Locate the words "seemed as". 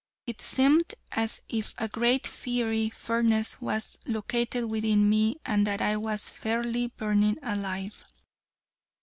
0.41-1.43